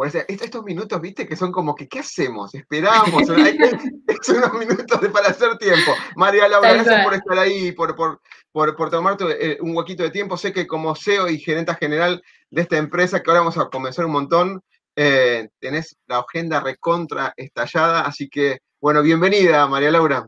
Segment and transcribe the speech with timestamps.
[0.00, 2.54] por estos minutos, viste, que son como que, ¿qué hacemos?
[2.54, 3.36] Esperamos, son
[4.38, 5.92] unos minutos para hacer tiempo.
[6.16, 8.18] María Laura, gracias por estar ahí, por, por,
[8.50, 10.38] por, por tomarte eh, un huequito de tiempo.
[10.38, 14.06] Sé que como CEO y gerenta general de esta empresa, que ahora vamos a comenzar
[14.06, 14.62] un montón,
[14.96, 20.26] eh, tenés la agenda recontra estallada, así que, bueno, bienvenida, María Laura.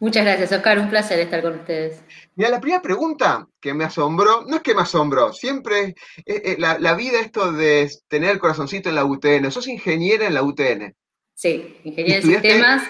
[0.00, 2.02] Muchas gracias, Oscar, un placer estar con ustedes.
[2.34, 6.94] Mira, la primera pregunta que me asombró, no es que me asombró, siempre eh, la,
[6.94, 9.50] vida esto de tener el corazoncito en la UTN.
[9.50, 10.96] ¿Sos ingeniera en la UTN?
[11.34, 12.82] Sí, ingeniería de sistemas.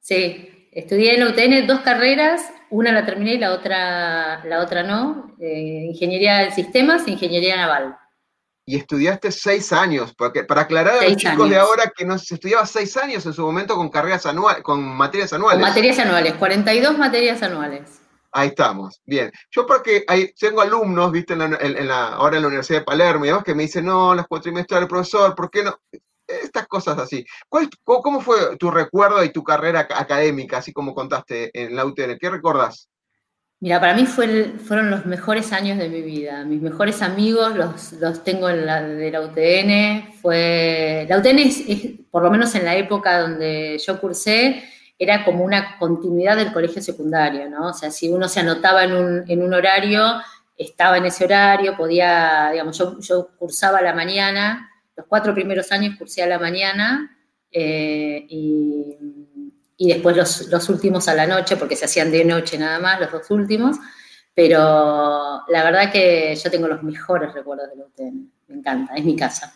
[0.00, 4.82] Sí, estudié en la UTN dos carreras, una la terminé y la otra, la otra
[4.82, 5.36] no.
[5.38, 7.98] Eh, ingeniería de sistemas e ingeniería naval
[8.68, 12.34] y estudiaste seis años, porque para aclarar a los chicos de ahora que no se
[12.34, 15.62] estudiaba seis años en su momento con carreras anuales, con materias anuales.
[15.62, 18.02] Con materias anuales, 42 materias anuales.
[18.30, 19.32] Ahí estamos, bien.
[19.50, 23.28] Yo porque hay, tengo alumnos, viste, en la, ahora en la Universidad de Palermo y
[23.28, 25.74] demás, que me dicen, no, las cuatrimestres del profesor, ¿por qué no?
[26.26, 27.24] Estas cosas así.
[27.48, 32.18] ¿Cuál, ¿Cómo fue tu recuerdo y tu carrera académica, así como contaste en la UTN?
[32.20, 32.90] ¿Qué recordás?
[33.60, 36.44] Mira, para mí fueron los mejores años de mi vida.
[36.44, 40.12] Mis mejores amigos los, tengo en la, de la UTN.
[40.20, 41.64] Fue, la UTN, es,
[42.10, 44.62] por lo menos en la época donde yo cursé,
[44.96, 47.70] era como una continuidad del colegio secundario, ¿no?
[47.70, 50.04] O sea, si uno se anotaba en un, horario,
[50.56, 55.72] estaba en ese horario, podía, digamos, yo, yo, cursaba a la mañana, los cuatro primeros
[55.72, 57.16] años cursé a la mañana
[57.50, 58.96] eh, y
[59.80, 63.12] y después los, últimos a la noche, porque se hacían de noche nada más, los
[63.12, 63.76] dos últimos.
[64.34, 64.58] Pero
[65.48, 68.32] la verdad que yo tengo los mejores recuerdos de la UTN.
[68.48, 69.54] Me encanta, es mi casa.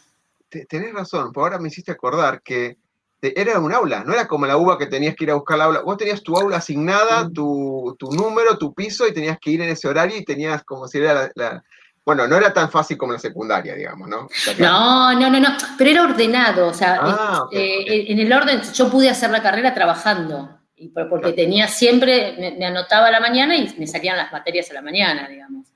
[0.48, 2.76] Tenés razón, por ahora me hiciste acordar que
[3.20, 5.64] era un aula, no era como la UBA que tenías que ir a buscar la
[5.64, 5.80] aula.
[5.80, 9.88] Vos tenías tu aula asignada, tu, número, tu piso, y tenías que ir en ese
[9.88, 11.64] horario y tenías como si era la
[12.04, 14.28] bueno, no era tan fácil como la secundaria, digamos, ¿no?
[14.58, 15.48] No, no, no, no,
[15.78, 19.72] pero era ordenado, o sea, ah, eh, en el orden, yo pude hacer la carrera
[19.72, 20.60] trabajando,
[21.08, 24.82] porque tenía siempre, me, anotaba a la mañana y me salían las materias a la
[24.82, 25.68] mañana, digamos.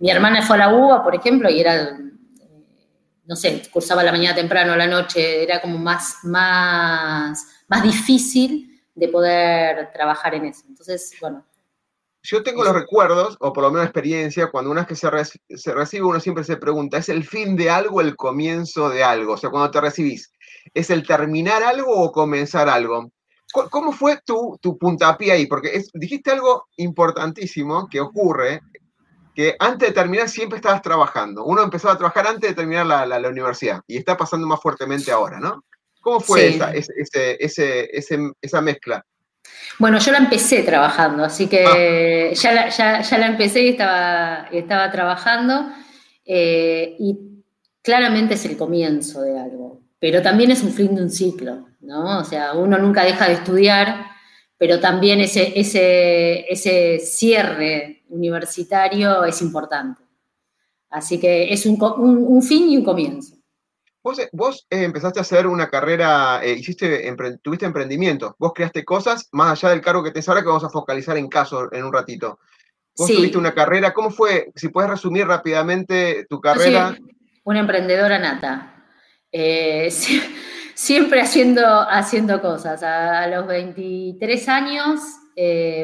[0.00, 1.96] Mi hermana fue a la UBA, por ejemplo, y era,
[3.24, 8.82] no sé, cursaba la mañana temprano, a la noche, era como más, más, más difícil
[8.96, 10.64] de poder trabajar en eso.
[10.68, 11.44] Entonces, bueno,
[12.22, 15.72] yo tengo los recuerdos, o por lo menos experiencia, cuando una vez que se, se,
[15.72, 19.34] recibe, uno siempre se pregunta, ¿es el fin de algo el comienzo de algo?
[19.34, 20.32] O sea, cuando te recibís,
[20.74, 23.10] ¿es el terminar algo o comenzar algo?
[23.52, 25.46] ¿Cómo fue tu, tu puntapié ahí?
[25.46, 28.60] Porque dijiste algo importantísimo que ocurre,
[29.34, 31.44] que antes de terminar siempre estabas trabajando.
[31.44, 35.12] Uno empezaba a trabajar antes de terminar la, la, universidad y está pasando más fuertemente
[35.12, 35.64] ahora, ¿no?
[36.00, 37.88] ¿Cómo fue esa, ese, ese,
[38.42, 39.04] esa mezcla?
[39.78, 42.34] Bueno, yo la empecé trabajando, así que ah.
[42.34, 45.68] ya, la, ya, la, empecé y estaba, estaba trabajando.
[46.24, 47.16] Eh, y
[47.80, 52.18] claramente es el comienzo de algo, pero también es un fin de un ciclo, ¿no?
[52.18, 54.06] O sea, uno nunca deja de estudiar,
[54.58, 60.02] pero también ese, ese, ese cierre universitario es importante.
[60.90, 63.37] Así que es un, un fin y un comienzo.
[64.32, 69.50] Vos, eh, empezaste a hacer una carrera, eh, hiciste, tuviste emprendimiento, vos creaste cosas más
[69.52, 72.38] allá del cargo que tenés ahora que vamos a focalizar en caso en un ratito.
[72.96, 74.50] Vos tuviste una carrera, ¿cómo fue?
[74.56, 76.96] Si puedes resumir rápidamente tu carrera.
[77.44, 78.84] una emprendedora nata.
[79.30, 79.88] Eh,
[80.74, 82.82] siempre haciendo, haciendo cosas.
[82.82, 85.00] A, los 23 años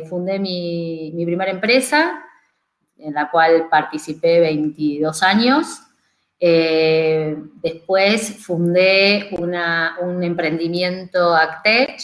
[0.08, 2.24] fundé mi, mi primera empresa,
[2.96, 5.83] en la cual participé 22 años.
[6.40, 12.00] Eh, después fundé un emprendimiento Actech,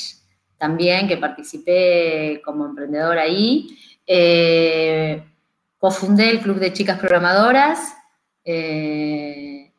[0.57, 3.79] también que participé como emprendedora ahí.
[4.07, 5.23] Eh,
[5.79, 7.95] cofundé el Club de Chicas Programadoras.
[8.45, 9.73] Eh,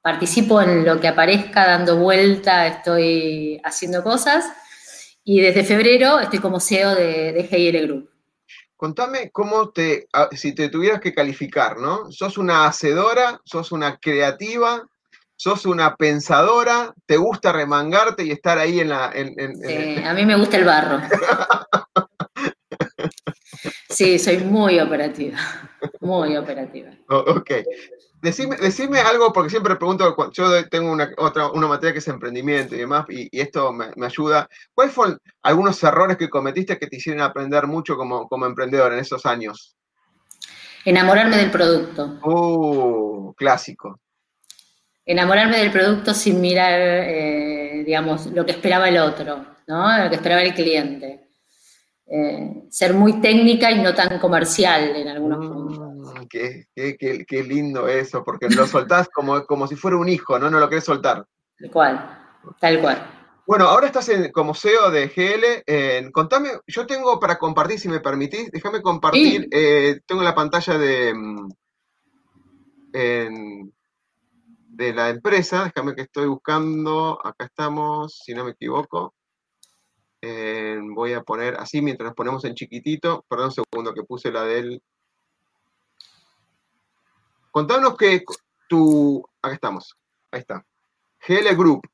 [0.00, 4.44] participo en lo que aparezca dando vuelta, estoy haciendo cosas.
[5.24, 8.17] y desde febrero estoy como CEO de, de GIL Group.
[8.78, 12.12] Contame cómo te, si te tuvieras que calificar, ¿no?
[12.12, 13.40] ¿Sos una hacedora?
[13.44, 14.86] ¿Sos una creativa?
[15.34, 16.94] ¿Sos una pensadora?
[17.04, 19.12] ¿Te gusta remangarte y estar ahí en la...
[19.12, 21.00] sí, a mí me gusta el barro.
[23.90, 25.38] sí, soy muy operativa,
[25.98, 26.90] muy operativa.
[27.08, 27.50] ok.
[28.20, 32.78] Decime, algo, porque siempre pregunto, yo tengo una, otra, una materia que es emprendimiento y
[32.78, 34.48] demás, y, esto me, ayuda.
[34.74, 38.98] ¿Cuáles fueron algunos errores que cometiste que te hicieron aprender mucho como, como emprendedor en
[38.98, 39.76] esos años?
[40.84, 42.18] Enamorarme del producto.
[42.24, 44.00] Uh, clásico.
[45.06, 50.04] Enamorarme del producto sin mirar, eh, digamos, lo que esperaba el otro, ¿no?
[50.04, 51.28] Lo que esperaba el cliente.
[52.10, 55.52] Eh, ser muy técnica y no tan comercial en algunos mm.
[55.52, 55.87] puntos
[56.28, 60.50] qué, qué, lindo eso, porque lo soltás como, como si fuera un hijo, ¿no?
[60.50, 61.24] No lo querés soltar.
[61.58, 62.18] Tal cual,
[62.60, 63.18] tal cual.
[63.48, 66.12] Bueno, ahora estás en, como CEO de GL.
[66.12, 69.48] contame, yo tengo para compartir, si me permitís, déjame compartir.
[69.50, 71.48] Eh, tengo la pantalla de, mm,
[74.68, 75.64] de la empresa.
[75.64, 77.18] Déjame que estoy buscando.
[77.24, 79.14] Acá estamos, si no me equivoco.
[80.94, 83.24] voy a poner así mientras nos ponemos en chiquitito.
[83.30, 84.82] Perdón un segundo que puse la del
[87.58, 88.22] Contanos que
[88.68, 89.20] tu.
[89.42, 89.96] Acá estamos.
[90.30, 90.64] Ahí está.
[91.26, 91.88] GL Group.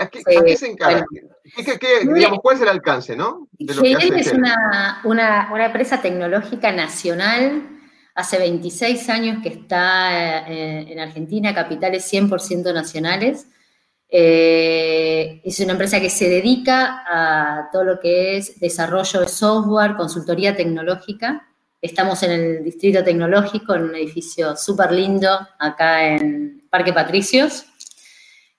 [0.00, 1.04] a, qué, se encarga?
[2.40, 3.50] ¿Cuál es el alcance, no?
[3.58, 7.68] GL es una, empresa tecnológica nacional.
[8.14, 13.48] Hace 26 años que está eh, en Argentina, capitales 100% nacionales.
[14.08, 19.96] Eh, es una empresa que se dedica a todo lo que es desarrollo de software,
[19.96, 21.51] consultoría tecnológica
[21.82, 27.66] Estamos en el Distrito Tecnológico, en un edificio súper lindo, acá en Parque Patricios.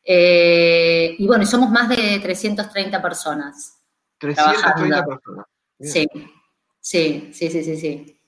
[0.04, 3.80] Eh, y bueno, somos más de 330 personas.
[4.18, 5.46] 330 personas.
[5.80, 6.06] Sí,
[6.82, 8.20] sí, sí, sí, sí,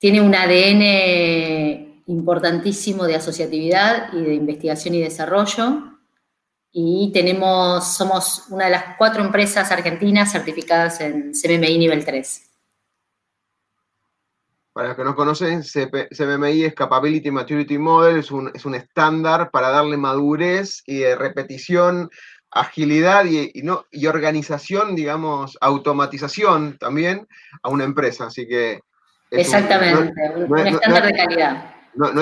[0.00, 6.00] Tiene un ADN importantísimo de asociatividad y de investigación y desarrollo.
[6.72, 12.55] Y tenemos, somos una de las cuatro empresas argentinas certificadas en CMMI nivel 3.
[14.76, 19.96] Para los que no conocen, CMMI es Capability Maturity Model, es un, estándar para darle
[19.96, 22.10] madurez y repetición,
[22.50, 27.26] agilidad y, no, y organización, digamos, automatización también
[27.62, 28.26] a una empresa.
[28.26, 28.80] Así que.
[29.30, 31.74] Exactamente, un, estándar de calidad.
[31.94, 32.20] No,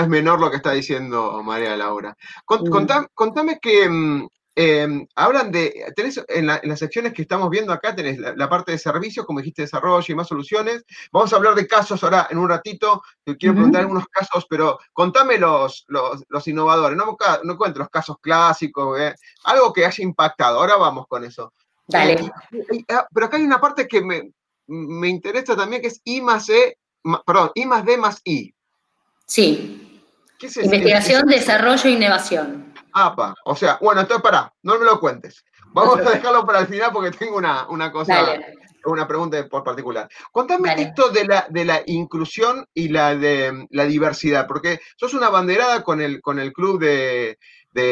[0.00, 2.16] es, menor lo que está diciendo María Laura.
[2.48, 2.86] Mm.
[3.12, 8.48] contame que Em, hablan de, tenés en, las secciones que estamos viendo acá, tenés la,
[8.50, 10.84] parte de servicios, como dijiste, desarrollo y más soluciones.
[11.10, 13.02] Vamos a hablar de casos ahora en un ratito.
[13.24, 16.98] Te quiero preguntar algunos casos, pero contame los, los, innovadores.
[16.98, 19.14] No, no cuento los casos clásicos, eh,
[19.44, 20.58] algo que haya impactado.
[20.58, 21.54] Ahora vamos con eso.
[21.86, 22.12] Dale.
[22.12, 24.32] Eh, ah, pero acá hay una parte que me,
[24.66, 26.76] me interesa también, que es I más E,
[27.26, 28.54] perdón, I más D más I.
[29.24, 30.02] Sí.
[30.38, 32.71] ¿Qué es Investigación, desarrollo e innovación.
[32.92, 33.34] APA.
[33.44, 35.44] O sea, bueno, entonces pará, no me lo cuentes.
[35.72, 38.38] Vamos a dejarlo para el final porque tengo una, cosa,
[38.84, 40.08] una pregunta por particular.
[40.30, 45.30] Contame esto de la, de la inclusión y la de la diversidad, porque sos una
[45.30, 47.38] banderada con el, con el club de,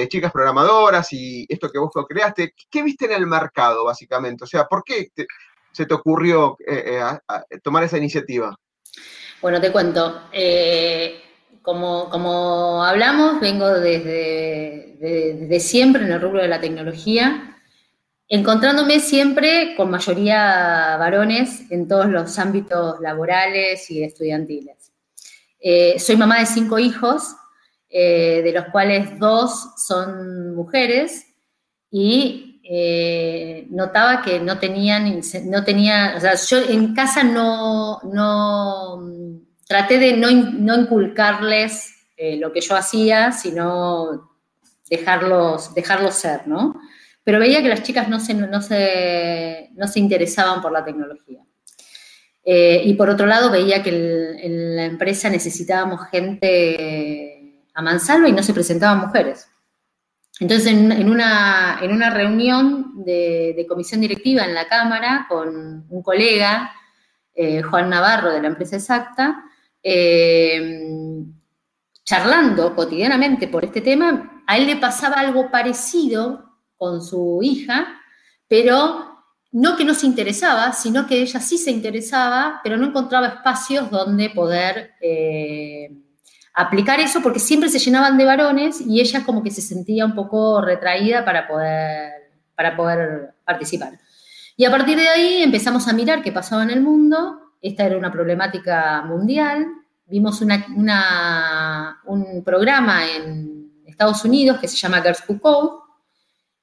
[0.08, 2.54] chicas programadoras y esto que vos creaste.
[2.70, 4.44] ¿Qué viste en el mercado, básicamente?
[4.44, 5.08] O sea, ¿por qué
[5.72, 7.00] se te ocurrió eh,
[7.50, 8.54] eh, tomar esa iniciativa?
[9.40, 10.28] Bueno, te cuento.
[10.32, 11.29] Eh,
[11.62, 17.56] como, hablamos, vengo desde, siempre en el rubro de la tecnología,
[18.28, 24.92] encontrándome siempre con mayoría varones en todos los ámbitos laborales y estudiantiles.
[25.60, 27.34] Eh, soy mamá de cinco hijos,
[27.88, 31.26] eh, de los cuales dos son mujeres,
[31.90, 39.40] y eh, notaba que no tenían, no tenía, yo en casa no, no
[39.70, 44.32] traté de no, inculcarles eh, lo que yo hacía, sino
[44.90, 46.74] dejarlos, dejarlos ser, ¿no?
[47.22, 51.44] Pero veía que las chicas no se, no se, no se interesaban por la tecnología.
[52.42, 58.32] Eh, y por otro lado, veía que en la empresa necesitábamos gente a mansalva y
[58.32, 59.48] no se presentaban mujeres.
[60.40, 66.72] Entonces, en, una, en una, reunión de, comisión directiva en la Cámara con un colega,
[67.36, 69.44] eh, Juan Navarro, de la empresa Exacta,
[69.82, 70.86] eh,
[72.04, 76.44] charlando cotidianamente por este tema, a él le pasaba algo parecido
[76.76, 78.00] con su hija,
[78.48, 79.10] pero
[79.52, 83.90] no que no se interesaba, sino que ella sí se interesaba, pero no encontraba espacios
[83.90, 85.90] donde poder eh,
[86.54, 90.14] aplicar eso, porque siempre se llenaban de varones y ella como que se sentía un
[90.14, 92.12] poco retraída para poder,
[92.54, 93.98] para poder participar.
[94.56, 97.49] Y a partir de ahí empezamos a mirar qué pasaba en el mundo.
[97.60, 99.66] Esta era una problemática mundial.
[100.06, 105.82] Vimos un programa en Estados Unidos que se llama Girls Who Code.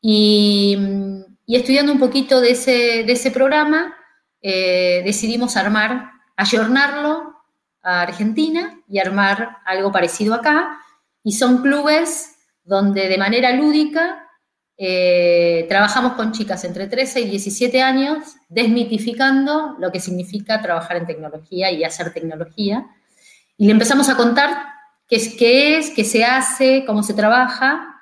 [0.02, 0.78] Y,
[1.48, 3.96] estudiando un poquito de ese, de ese programa,
[4.42, 7.36] eh, decidimos armar, ayornarlo
[7.84, 10.80] a Argentina y armar algo parecido acá.
[11.24, 14.27] Y son clubes donde de manera lúdica
[14.78, 21.08] eh, trabajamos con chicas entre 13 y 17 años, desmitificando lo que significa trabajar en
[21.08, 22.86] tecnología y hacer tecnología.
[23.58, 24.56] Y le empezamos a contar
[25.08, 28.02] qué es, qué, es, qué se hace, cómo se trabaja.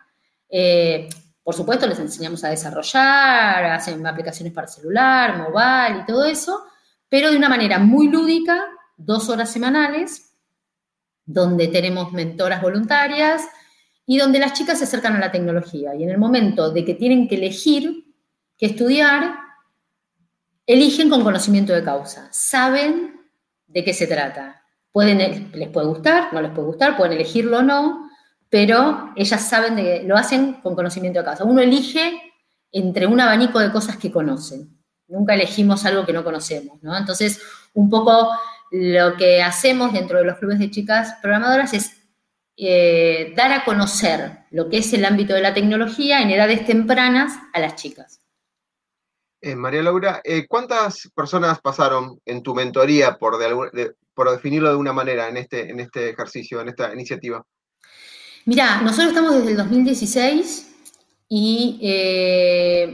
[0.50, 1.08] Eh,
[1.44, 6.66] por supuesto, les enseñamos a desarrollar, hacen aplicaciones para celular, mobile y todo eso,
[7.08, 8.66] pero de una manera muy lúdica,
[8.98, 10.34] dos horas semanales,
[11.26, 13.44] donde tenemos mentoras voluntarias,
[14.06, 15.96] y donde las chicas se acercan a la tecnología.
[15.96, 18.06] Y en el momento de que tienen que elegir
[18.58, 19.36] qué estudiar,
[20.66, 23.22] eligen con conocimiento de causa, saben
[23.68, 24.64] de qué se trata.
[24.92, 28.10] Pueden, les puede gustar, no les puede gustar, pueden elegirlo o no,
[28.50, 31.44] pero ellas saben de que lo hacen con conocimiento de causa.
[31.44, 32.22] Uno elige
[32.72, 34.78] entre un abanico de cosas que conocen.
[35.08, 36.96] Nunca elegimos algo que no conocemos, ¿no?
[36.98, 37.42] Entonces,
[37.74, 38.32] un poco
[38.72, 41.95] lo que hacemos dentro de los clubes de chicas programadoras es
[42.58, 47.34] eh, dar a conocer lo que es el ámbito de la tecnología en edades tempranas
[47.54, 48.22] a las chicas.
[49.42, 53.38] Eh, María Laura, eh, ¿cuántas personas pasaron en tu mentoría, por,
[54.14, 57.46] por definirlo de una manera, en este, en este ejercicio, en esta iniciativa?
[58.46, 60.76] Mira, nosotros estamos desde el 2016
[61.28, 61.80] y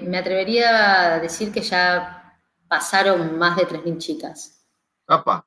[0.08, 4.66] me atrevería a decir que ya pasaron más de 3.000 chicas.
[5.08, 5.46] ¡Apa!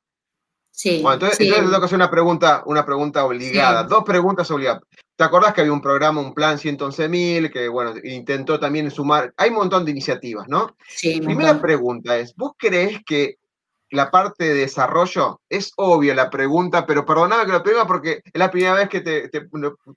[0.77, 1.01] Sí.
[1.03, 4.83] Bueno, entonces, tengo que hacer una pregunta, una pregunta obligada, dos preguntas obligadas.
[5.15, 9.51] ¿Te acordás que había un programa, un plan 111.000, que bueno, intentó también sumar, hay
[9.51, 10.75] un montón de iniciativas, ¿no?
[10.89, 11.21] Sí.
[11.21, 13.37] Primera pregunta es, ¿vos crees que
[13.91, 18.33] la parte de desarrollo, es obvia la pregunta, pero perdoname que lo primera porque es
[18.35, 19.31] la primera vez que te,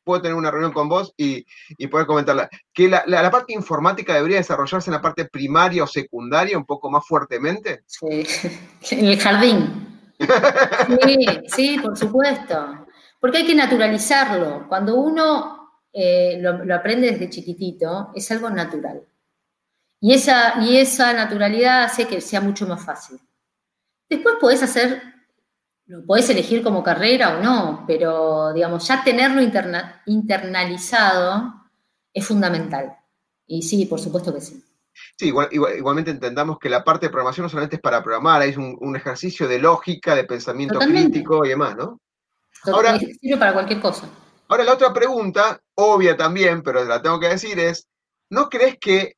[0.04, 1.44] puedo tener una reunión con vos y,
[1.88, 6.56] poder comentarla, que la, la, parte informática debería desarrollarse en la parte primaria o secundaria
[6.56, 7.82] un poco más fuertemente.
[7.88, 8.24] Sí,
[8.92, 9.97] en el jardín.
[11.48, 12.88] Sí, por supuesto.
[13.20, 14.68] Porque hay que naturalizarlo.
[14.68, 15.58] Cuando uno
[15.94, 19.04] eh, lo, aprende desde chiquitito, es algo natural.
[20.00, 23.20] Y esa, y esa naturalidad hace que sea mucho más fácil.
[24.10, 25.02] Después podés hacer,
[25.88, 29.42] lo podés elegir como carrera o no, pero digamos, ya tenerlo
[30.06, 31.54] internalizado
[32.14, 32.96] es fundamental.
[33.48, 34.64] Y sí, por supuesto que sí.
[35.18, 38.96] Sí, igualmente entendamos que la parte de programación no solamente es para programar, es un,
[38.96, 42.00] ejercicio de lógica, de pensamiento crítico y demás, ¿no?
[42.66, 44.10] Ahora, sirve para cualquier cosa.
[44.48, 47.88] Ahora, la otra pregunta, obvia también, pero la tengo que decir, es,
[48.30, 49.16] ¿no crees que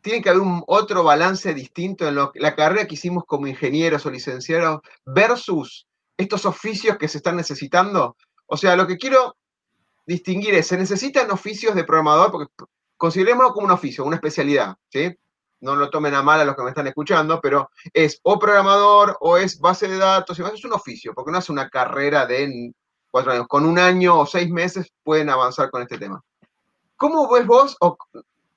[0.00, 4.10] tiene que haber un otro balance distinto en la carrera que hicimos como ingenieros o
[4.10, 5.86] licenciados versus
[6.16, 8.16] estos oficios que se están necesitando?
[8.46, 9.36] O sea, lo que quiero
[10.06, 12.52] distinguir es, se necesitan oficios de programador, porque
[13.02, 15.12] considerémoslo como un oficio, una especialidad, ¿sí?
[15.60, 19.16] No lo tomen a mal a los que me están escuchando, pero es o programador
[19.18, 22.72] o es base de datos, es un oficio, porque no es una carrera de
[23.10, 23.48] cuatro años.
[23.48, 26.22] Con un año o seis meses pueden avanzar con este tema.
[26.94, 27.98] ¿Cómo ves vos o,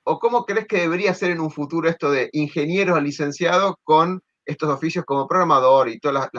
[0.04, 5.06] cómo crees que debería ser en un futuro esto de ingeniero licenciado con estos oficios
[5.06, 6.30] como programador y toda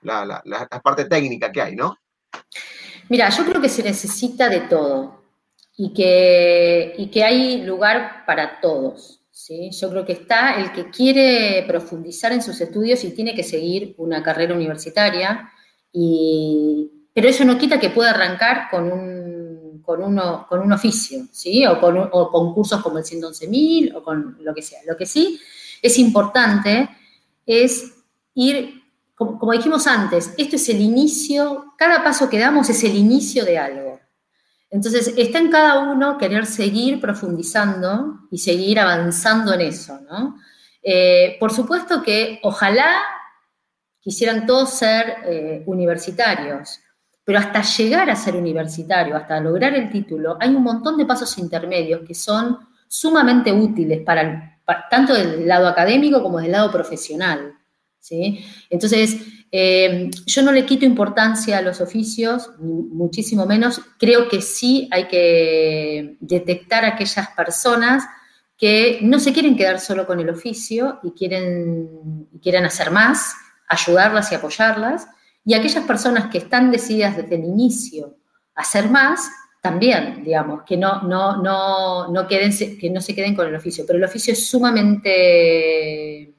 [0.00, 1.94] la, la parte técnica que hay, ¿no?
[3.10, 5.23] Mira, yo creo que se necesita de todo
[5.76, 9.20] y que, que hay lugar para todos.
[9.30, 9.70] ¿sí?
[9.72, 13.94] Yo creo que está el que quiere profundizar en sus estudios y tiene que seguir
[13.98, 15.50] una carrera universitaria,
[15.92, 21.66] pero eso no quita que pueda arrancar con un, con uno, con un oficio, ¿sí?
[21.66, 24.80] o, con, o con cursos como el 111.000 o con lo que sea.
[24.86, 25.40] Lo que sí
[25.82, 26.88] es importante
[27.44, 27.92] es
[28.34, 28.82] ir,
[29.14, 33.58] como dijimos antes, esto es el inicio, cada paso que damos es el inicio de
[33.58, 33.83] algo.
[34.74, 40.36] Entonces, está en cada uno querer seguir profundizando y seguir avanzando en eso, ¿no?
[40.82, 43.00] Eh, por supuesto que ojalá
[44.00, 46.80] quisieran todos ser eh, universitarios,
[47.22, 51.38] pero hasta llegar a ser universitario, hasta lograr el título, hay un montón de pasos
[51.38, 54.58] intermedios que son sumamente útiles para,
[54.90, 57.54] tanto del lado académico como del lado profesional.
[58.00, 58.44] ¿sí?
[58.68, 59.18] Entonces,
[59.56, 63.80] eh, yo no le quito importancia a los oficios, muchísimo menos.
[64.00, 68.02] Creo que sí hay que detectar aquellas personas
[68.58, 73.32] que no se quieren quedar solo con el oficio y quieren, quieren hacer más,
[73.68, 75.06] ayudarlas y apoyarlas.
[75.44, 78.16] Y aquellas personas que están decididas desde el inicio
[78.56, 79.30] a hacer más,
[79.62, 83.84] también, digamos, que no, no, no, no, queden, que no se queden con el oficio.
[83.86, 86.34] Pero el oficio es sumamente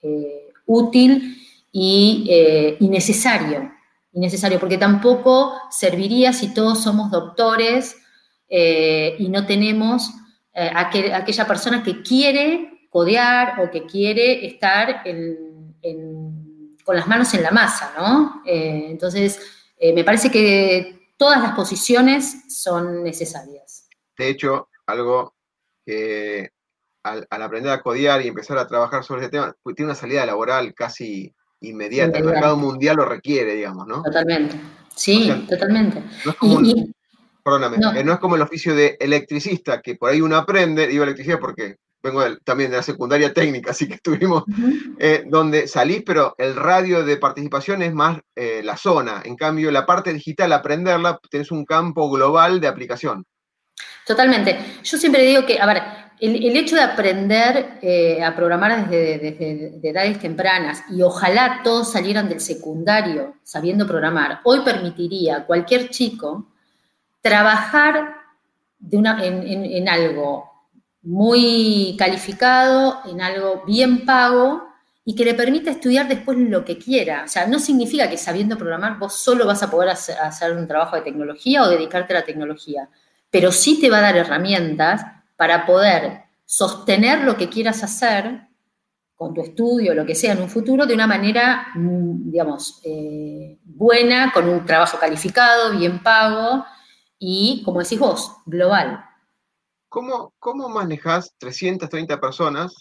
[0.00, 1.42] eh, útil
[1.78, 3.70] y, eh, y, necesario,
[4.10, 7.98] y porque tampoco serviría si todos somos doctores
[8.48, 10.10] eh, y no tenemos
[10.54, 15.02] aquella persona que quiere codear o que quiere estar
[16.82, 18.40] con las manos en la masa, ¿no?
[18.46, 19.38] entonces,
[19.78, 23.86] me parece que todas las posiciones son necesarias.
[24.16, 25.34] De hecho, algo
[25.84, 26.48] que
[27.02, 30.24] al, aprender a codiar y empezar a trabajar sobre ese tema, pues, tiene una salida
[30.24, 31.34] laboral casi
[31.68, 32.18] inmediata.
[32.18, 34.02] El mercado mundial lo requiere, digamos, ¿no?
[34.02, 34.56] Totalmente.
[34.94, 36.02] Sí, totalmente.
[36.24, 36.60] No es como,
[37.44, 38.14] perdóname, eh, no.
[38.14, 42.22] es como el oficio de electricista, que por ahí uno aprende, digo electricidad porque vengo
[42.44, 44.44] también de la secundaria técnica, así que estuvimos,
[44.98, 49.22] eh, donde salís, pero el radio de participación es más eh, la zona.
[49.24, 53.24] En cambio, la parte digital, aprenderla, tenés un campo global de aplicación.
[54.06, 54.58] Totalmente.
[54.82, 55.82] Yo siempre digo que, a ver,
[56.20, 62.40] el, hecho de aprender eh, a programar desde, edades tempranas y ojalá todos salieran del
[62.40, 66.46] secundario sabiendo programar, hoy permitiría a cualquier chico
[67.20, 68.14] trabajar
[68.92, 70.56] una, en algo
[71.02, 74.66] muy calificado, en algo bien pago
[75.04, 77.22] y que le permita estudiar después lo que quiera.
[77.24, 80.96] O sea, no significa que sabiendo programar vos solo vas a poder hacer un trabajo
[80.96, 82.88] de tecnología o dedicarte a la tecnología,
[83.30, 85.02] pero sí te va a dar herramientas
[85.36, 88.46] para poder sostener lo que quieras hacer
[89.16, 93.58] con tu estudio, lo que sea en un futuro, de una manera, mm, digamos, eh,
[93.64, 96.64] buena, con un trabajo calificado, bien pago
[97.18, 99.04] y, como decís vos, global.
[99.88, 102.74] ¿Cómo, cómo manejas 330 personas?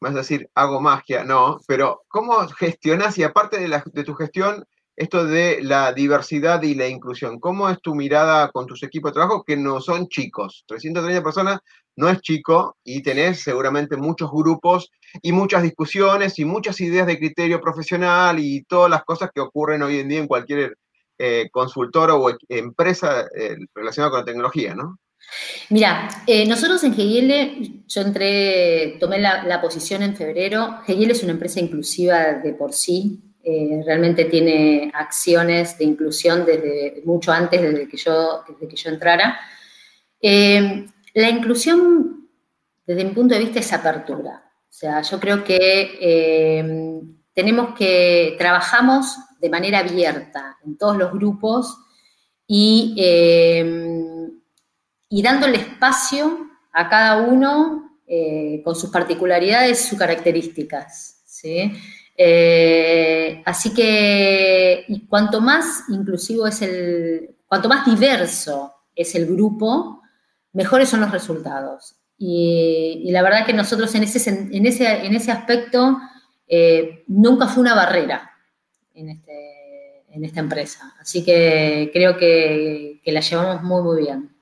[0.00, 4.64] Vas a decir, hago magia, no, pero ¿cómo gestionas y aparte de, de tu gestión,
[5.00, 7.40] esto de la diversidad y la inclusión?
[7.40, 10.64] ¿Cómo es tu mirada con tus equipos de trabajo que no son chicos?
[10.68, 11.60] 330 personas
[11.96, 14.90] no es chico y tenés seguramente muchos grupos
[15.22, 19.80] y muchas discusiones y muchas ideas de criterio profesional y todas las cosas que ocurren
[19.80, 20.76] hoy en día en cualquier
[21.18, 24.98] eh, consultor o empresa eh, relacionada con la tecnología, ¿no?
[25.70, 30.80] Mira, eh, nosotros en GIL, yo entré, tomé la, posición en febrero.
[30.86, 37.02] GIL es una empresa inclusiva de por sí, eh, realmente tiene acciones de inclusión desde
[37.04, 39.38] mucho antes, desde que yo, desde que yo entrara.
[40.20, 42.28] Eh, la inclusión,
[42.86, 44.44] desde mi punto de vista, es apertura.
[44.68, 47.02] O sea, yo creo que
[47.34, 51.76] tenemos que, trabajamos de manera abierta en todos los grupos
[52.46, 52.94] y
[55.10, 61.22] y dándole espacio a cada uno eh, con sus particularidades, sus características.
[61.26, 61.72] ¿sí?
[62.22, 70.02] Eh, así que, y cuanto más inclusivo es el, cuanto más diverso es el grupo,
[70.52, 71.96] mejores son los resultados.
[72.18, 75.96] Y, la verdad que nosotros en ese, en ese, en ese aspecto
[76.46, 78.30] eh, nunca fue una barrera
[78.92, 80.94] en, este, en, esta empresa.
[81.00, 84.36] Así que creo que, que la llevamos muy, muy bien.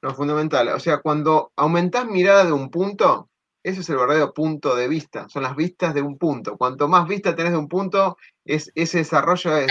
[0.00, 0.68] No, fundamental.
[0.68, 3.30] O sea, cuando aumentás mirada de un punto,
[3.66, 5.28] ese es el verdadero punto de vista.
[5.28, 6.56] Son las vistas de un punto.
[6.56, 9.66] Cuanto más vista tenés de un punto, es, ese desarrollo es,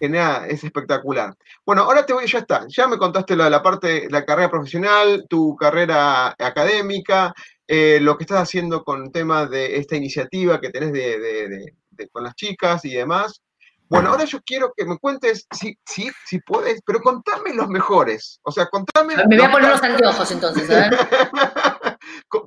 [0.00, 1.32] genera, es espectacular.
[1.64, 2.66] Bueno, ahora te voy, ya está.
[2.66, 7.32] Ya me contaste lo de la parte, la carrera profesional, tu carrera académica,
[7.68, 11.72] eh, lo que estás haciendo con el tema de esta iniciativa que tenés de,
[12.10, 13.40] con las chicas y demás.
[13.88, 18.40] Bueno, ahora yo quiero que me cuentes, si, si, si puedes, pero contame los mejores.
[18.42, 19.14] O sea, contame.
[19.28, 20.98] Me voy a poner los anteojos entonces, a ver.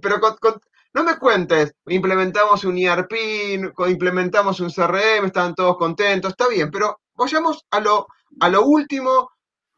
[0.01, 0.19] pero
[0.93, 3.13] no me cuentes, implementamos un ERP,
[3.87, 8.07] implementamos un CRM, están todos contentos, está bien, pero vayamos a lo,
[8.39, 9.31] a lo último.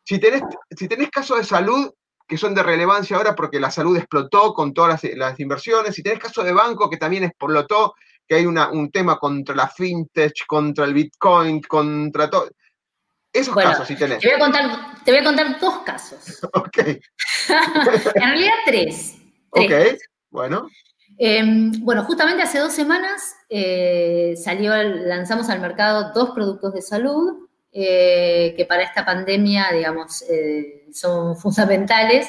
[0.04, 1.92] Si tenés, si tenés casos de salud
[2.28, 6.04] que son de relevancia ahora porque la salud explotó con todas las, las inversiones, si
[6.04, 7.94] tenés casos de banco que también explotó
[8.28, 12.50] que hay un tema contra la fintech, contra el Bitcoin, contra todo.
[13.32, 14.20] Esos casos sí tenés.
[14.20, 16.40] Te voy, a contar, te voy a contar dos casos.
[16.54, 16.78] ok.
[17.48, 19.18] en realidad tres.
[19.56, 19.72] Ok,
[20.30, 20.70] bueno.
[21.18, 27.48] Em, bueno, justamente hace dos semanas eh, salió, lanzamos al mercado dos productos de salud
[27.72, 32.28] eh, que para esta pandemia, digamos, eh, son fundamentales.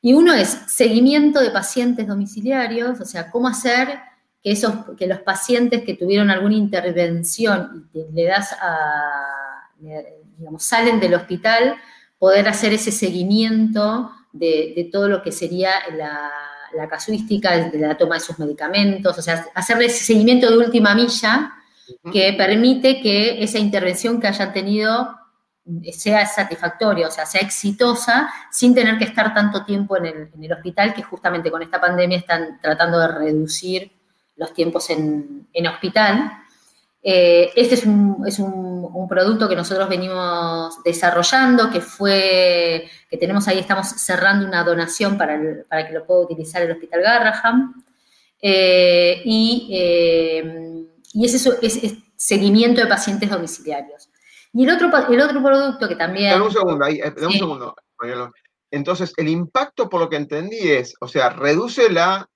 [0.00, 3.98] Y uno es seguimiento de pacientes domiciliarios, o sea, cómo hacer
[4.42, 11.00] que, esos, que los pacientes que tuvieron alguna intervención y le das a, digamos, salen
[11.00, 11.76] del hospital,
[12.18, 16.30] poder hacer ese seguimiento de, todo lo que sería la,
[16.88, 21.52] casuística de la toma de sus medicamentos, o sea, hacerle ese seguimiento de última milla
[22.12, 25.16] que permite que esa intervención que hayan tenido
[25.92, 30.92] sea satisfactoria, o sea, sea exitosa, sin tener que estar tanto tiempo en el, hospital,
[30.92, 33.92] que justamente con esta pandemia están tratando de reducir
[34.36, 36.43] los tiempos en, hospital.
[37.06, 43.86] Eh, este es, un, producto que nosotros venimos desarrollando, que fue, que tenemos ahí, estamos
[43.88, 45.38] cerrando una donación para,
[45.68, 47.84] para que lo pueda utilizar el Hospital Garraham.
[48.40, 54.08] Eh, y, eh, y es, eso, es seguimiento de pacientes domiciliarios.
[54.54, 56.30] Y el otro, el otro producto que también...
[56.30, 57.76] Dame un segundo, ahí, un segundo.
[58.70, 62.28] Entonces, el impacto, por lo que entendí, es, o sea, reduce la,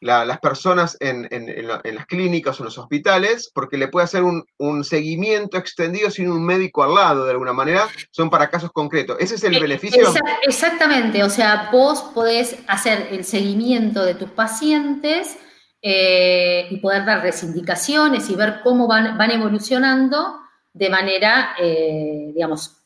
[0.00, 1.28] las personas en,
[1.66, 6.44] las clínicas o en los hospitales, porque le puede hacer un, seguimiento extendido sin un
[6.44, 9.16] médico al lado, de alguna manera, son para casos concretos.
[9.20, 10.04] ¿Ese es el eh, beneficio?
[10.42, 15.36] Exactamente, o sea, vos podés hacer el seguimiento de tus pacientes
[15.82, 20.40] eh, y poder darles indicaciones y ver cómo van, van evolucionando
[20.72, 22.76] de manera, eh, digamos,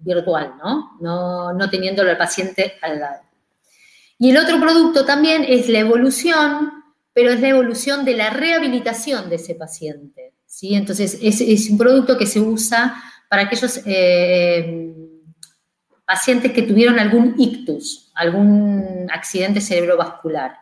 [0.00, 0.96] virtual, ¿no?
[1.00, 1.52] ¿no?
[1.52, 3.31] No teniéndolo al paciente al lado.
[4.22, 6.70] Y el otro producto también es la evolución,
[7.12, 10.34] pero es la evolución de la rehabilitación de ese paciente.
[10.46, 10.76] ¿sí?
[10.76, 14.94] Entonces, es, un producto que se usa para aquellos eh,
[16.06, 20.52] pacientes que tuvieron algún ictus, algún accidente cerebrovascular.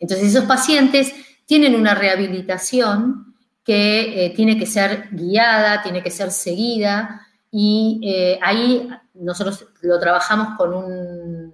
[0.00, 1.12] Entonces, esos pacientes
[1.44, 8.38] tienen una rehabilitación que eh, tiene que ser guiada, tiene que ser seguida y eh,
[8.40, 11.52] ahí nosotros lo trabajamos con un,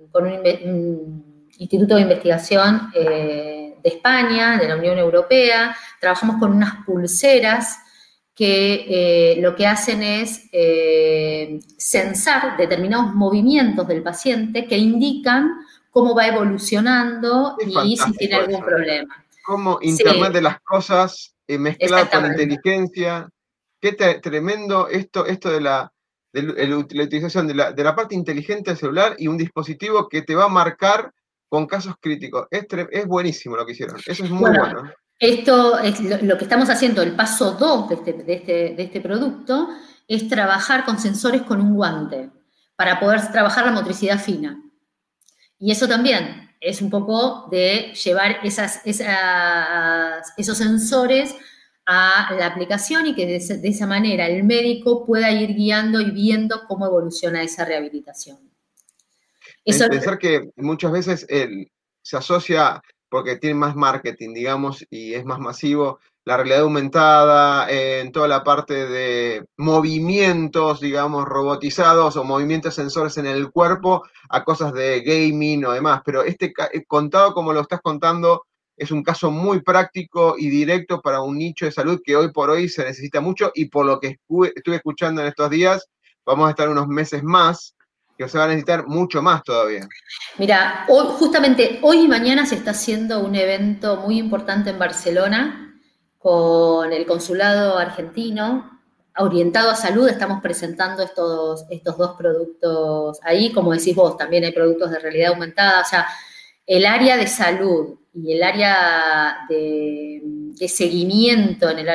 [1.58, 7.78] instituto de investigación eh, de España, de la Unión Europea, trabajamos con unas pulseras
[8.34, 10.48] que lo que hacen es
[11.76, 15.50] censar determinados movimientos del paciente que indican
[15.90, 19.24] cómo va evolucionando y si tiene algún problema.
[19.44, 23.30] Como Internet de las Cosas mezclado con inteligencia.
[23.80, 25.92] Qué tremendo esto, esto de la,
[26.76, 31.14] utilización de la, parte inteligente del celular y un dispositivo que te va a marcar
[31.48, 32.46] con casos críticos.
[32.50, 33.96] Es, es buenísimo lo que hicieron.
[34.06, 34.90] Eso es muy bueno.
[35.18, 39.68] Esto es lo, que estamos haciendo, el paso 2 este, de este, de este producto,
[40.06, 42.30] es trabajar con sensores con un guante
[42.76, 44.62] para poder trabajar la motricidad fina.
[45.58, 51.34] Y eso también es un poco de llevar esas, esos sensores
[51.84, 56.62] a la aplicación y que de, esa manera el médico pueda ir guiando y viendo
[56.68, 58.47] cómo evoluciona esa rehabilitación.
[59.68, 61.26] Eso, pensar que muchas veces
[62.02, 68.12] se asocia porque tiene más marketing, digamos, y es más masivo, la realidad aumentada, en
[68.12, 74.74] toda la parte de movimientos, digamos, robotizados o movimientos sensores en el cuerpo a cosas
[74.74, 76.02] de gaming o demás.
[76.04, 78.44] Pero este eh, contado como lo estás contando
[78.76, 82.50] es un caso muy práctico y directo para un nicho de salud que hoy por
[82.50, 84.18] hoy se necesita mucho y por lo que
[84.54, 85.88] estuve escuchando en estos días,
[86.26, 87.74] vamos a estar unos meses más
[88.18, 89.88] que se va a necesitar mucho más todavía.
[90.38, 95.78] Mira, hoy, justamente hoy y mañana se está haciendo un evento muy importante en Barcelona
[96.18, 98.80] con el consulado argentino,
[99.16, 104.52] orientado a salud, estamos presentando estos, estos dos productos ahí, como decís vos, también hay
[104.52, 106.08] productos de realidad aumentada, o sea,
[106.66, 110.22] el área de salud y el área de,
[110.66, 111.88] seguimiento en el,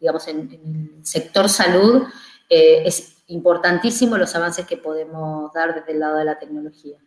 [0.00, 2.04] digamos, en, el sector salud
[2.48, 6.98] eh, es importantísimo los avances que podemos dar desde el lado de la tecnología.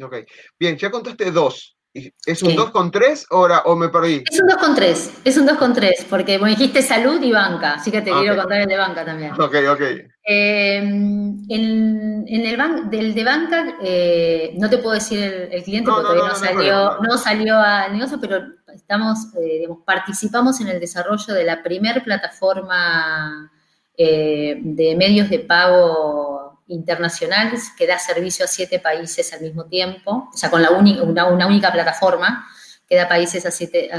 [0.00, 0.16] Ok,
[0.58, 1.76] bien, ya contaste dos,
[2.24, 4.24] ¿Es un 2 con 3 o, o, me perdí?
[4.30, 7.32] Es un 2 con 3, es un 2 con 3, porque me dijiste salud y
[7.32, 9.32] banca, así que te quiero contar el de banca también.
[9.32, 9.80] Ok, ok.
[10.24, 16.02] Eh, en, el ban del de banca, eh, no te puedo decir el, cliente porque
[16.02, 18.38] todavía no, salió, no, salió al negocio, pero
[18.72, 23.51] estamos, eh, digamos, participamos en el desarrollo de la primer plataforma
[23.96, 30.36] de medios de pago internacional que da servicio a siete países al mismo tiempo, o
[30.36, 32.46] sea, con la única, una, única plataforma
[32.88, 33.90] que da, países a siete,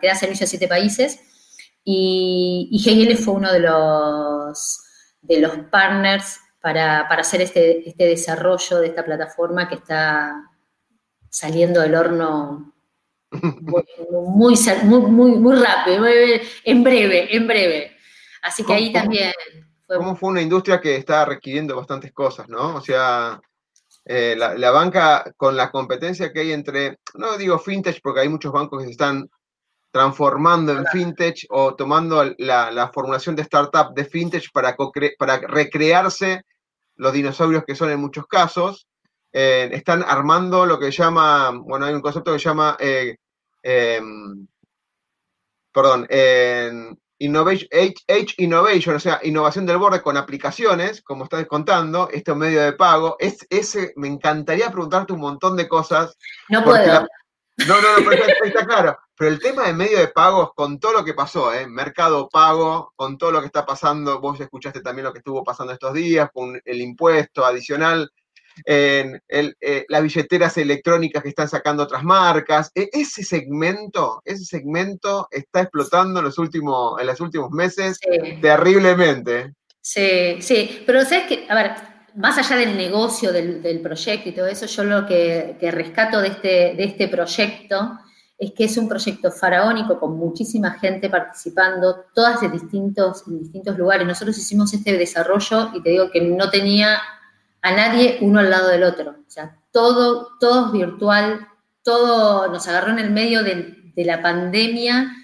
[0.00, 1.20] que da servicio a siete países.
[1.84, 4.80] Y, y GL fue uno de los,
[5.20, 10.50] de los partners para, hacer este, este desarrollo de esta plataforma que está
[11.28, 12.72] saliendo del horno
[14.10, 14.54] muy,
[14.84, 16.06] muy, muy, rápido,
[16.64, 17.93] en breve, en breve.
[18.44, 19.32] Así que ahí también
[19.86, 22.76] ¿Cómo fue una industria que está requiriendo bastantes cosas, ¿no?
[22.76, 23.40] O sea,
[24.04, 28.52] eh, la, banca con la competencia que hay entre, no digo fintech porque hay muchos
[28.52, 29.28] bancos que se están
[29.90, 34.74] transformando en fintech o tomando la, formulación de startup de fintech para,
[35.18, 36.42] para recrearse
[36.96, 38.88] los dinosaurios que son en muchos casos.
[39.32, 43.16] Eh, están armando lo que llama, bueno, hay un concepto que se llama, eh,
[43.62, 44.46] em,
[45.72, 46.06] perdón,
[47.24, 52.62] Innovation, H, Innovation, o sea, innovación del borde con aplicaciones, como estás contando, este medio
[52.62, 53.16] de pago.
[53.18, 56.16] Es, ese, me encantaría preguntarte un montón de cosas.
[56.48, 57.06] No puedo.
[57.66, 58.98] no, no, no, pero está, claro.
[59.16, 61.66] Pero el tema de medio de pagos, con todo lo que pasó, ¿eh?
[61.66, 65.72] mercado pago, con todo lo que está pasando, vos escuchaste también lo que estuvo pasando
[65.72, 68.10] estos días, con el impuesto adicional,
[68.64, 72.70] en eh, las billeteras electrónicas que están sacando otras marcas.
[72.74, 77.98] E, ese segmento, ese segmento está explotando en los últimos, en los últimos meses
[78.40, 79.54] terriblemente.
[79.80, 81.72] Sí, sí, pero sabes que, a ver,
[82.14, 86.48] más allá del negocio, del, proyecto y todo eso, yo lo que, rescato de este,
[86.74, 87.98] de este proyecto
[88.38, 93.76] es que es un proyecto faraónico con muchísima gente participando, todas de distintos, en distintos
[93.78, 94.06] lugares.
[94.06, 96.98] Nosotros hicimos este desarrollo y te digo que no tenía
[97.64, 99.16] a nadie uno al lado del otro.
[99.26, 101.48] O sea, todo, todo es virtual,
[101.82, 105.14] todo nos agarró en el medio de, la pandemia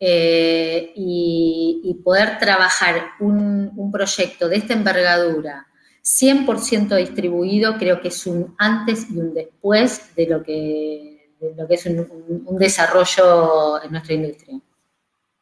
[0.00, 5.66] eh, y, poder trabajar un, proyecto de esta envergadura
[6.02, 11.74] 100% distribuido, creo que es un antes y un después de lo que, lo que
[11.74, 14.58] es un, desarrollo en nuestra industria.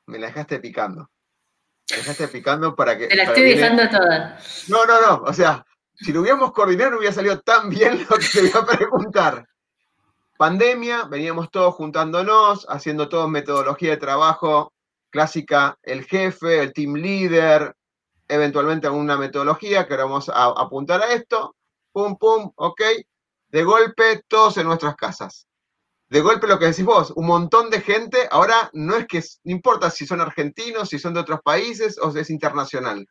[0.06, 1.10] Me la dejaste picando.
[1.90, 3.06] Me dejaste picando para que...
[3.08, 4.38] Te la estoy dejando toda.
[4.68, 5.22] No, no, no.
[5.24, 5.64] O sea,
[6.02, 9.46] si lo hubiéramos coordinado no hubiera salido tan bien lo que te iba a preguntar.
[10.36, 14.72] Pandemia, veníamos todos juntándonos, haciendo todo metodología de trabajo
[15.10, 17.76] clásica, el jefe, el team leader,
[18.26, 21.54] eventualmente alguna metodología que ahora vamos a apuntar a esto,
[21.92, 22.80] pum, pum, ok,
[23.48, 25.46] de golpe todos en nuestras casas.
[26.08, 29.52] De golpe lo que decís vos, un montón de gente, ahora no es que, no
[29.52, 33.06] importa si son argentinos, si son de otros países o si es internacional.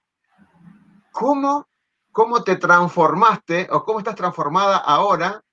[1.11, 1.67] ¿Cómo
[2.11, 5.43] cómo te transformaste o cómo estás transformada ahora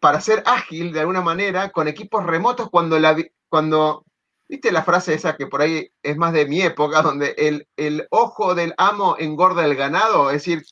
[0.00, 3.16] para ser ágil de alguna manera con equipos remotos cuando la
[3.48, 4.04] cuando
[4.48, 8.06] viste la frase esa que por ahí es más de mi época donde el, el
[8.10, 10.62] ojo del amo engorda el ganado, es decir,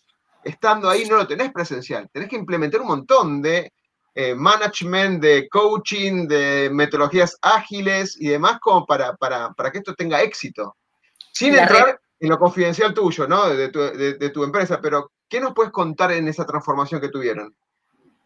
[0.44, 3.72] estando ahí no lo tenés presencial, tenés que implementar un montón de
[4.14, 9.94] eh, management, de coaching, de metodologías ágiles y demás como para, para, para que esto
[9.94, 10.74] tenga éxito.
[11.32, 13.48] Sin entrar en lo confidencial tuyo, ¿no?
[13.48, 17.54] De tu, empresa, pero ¿qué nos puedes contar en esa transformación que tuvieron?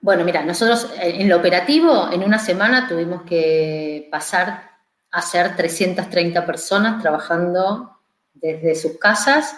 [0.00, 4.70] Bueno, mira, nosotros eh, en lo operativo, en una semana tuvimos que pasar
[5.10, 7.98] a ser 330 personas trabajando
[8.32, 9.54] desde sus casas,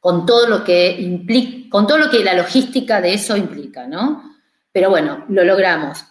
[0.00, 4.36] con todo lo que implica, con todo lo que la logística de eso implica, ¿no?
[4.72, 6.04] Pero bueno, lo logramos.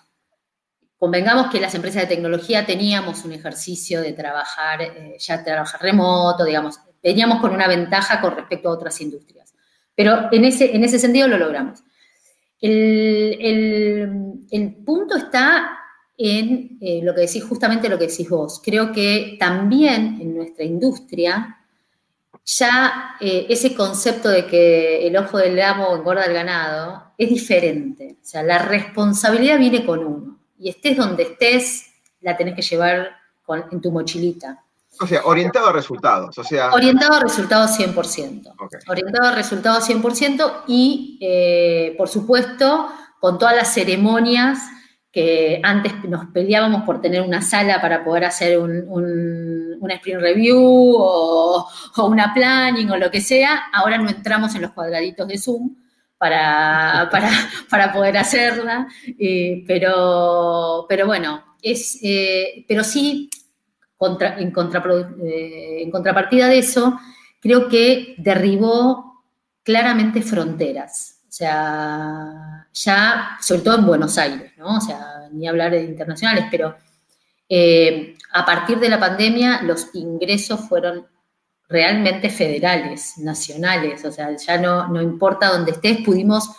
[0.98, 6.46] Convengamos que las empresas de tecnología teníamos un ejercicio de trabajar, eh, ya trabajar remoto,
[6.46, 9.54] digamos, veníamos con una ventaja con respecto a otras industrias.
[9.96, 11.84] Pero en ese, en ese sentido lo logramos.
[12.60, 14.36] El,
[14.86, 15.80] punto está
[16.18, 18.62] en eh, lo que decís, justamente lo que decís vos.
[18.64, 21.58] Creo que también en nuestra industria
[22.46, 28.18] ya eh, ese concepto de que el ojo del amo engorda el ganado es diferente.
[28.22, 30.40] O sea, la responsabilidad viene con uno.
[30.60, 31.88] Y estés donde estés,
[32.22, 33.10] la tenés que llevar
[33.72, 34.64] en tu mochilita.
[35.00, 36.38] O sea, orientado a resultados.
[36.38, 36.72] O sea...
[36.72, 38.54] Orientado a resultados 100%.
[38.88, 44.60] Orientado a resultados 100% y, eh, por supuesto, con todas las ceremonias
[45.12, 50.58] que antes nos peleábamos por tener una sala para poder hacer un, un, sprint review
[50.98, 55.76] o, una planning o lo que sea, ahora no entramos en los cuadraditos de Zoom
[56.18, 57.10] para,
[57.70, 58.88] para, poder hacerla,
[59.20, 63.30] eh, pero, pero bueno, es, eh, pero sí
[64.08, 64.18] en,
[65.26, 67.00] eh, en contrapartida de eso,
[67.40, 69.24] creo que derribó
[69.64, 71.22] claramente fronteras.
[71.28, 74.78] O sea, ya, sobre todo en Buenos Aires, ¿no?
[74.78, 76.76] O sea, ni hablar de internacionales, pero
[77.48, 81.08] eh, a partir de la pandemia los ingresos fueron
[81.68, 86.50] realmente federales, nacionales, o sea, ya no, no importa dónde estés, pudimos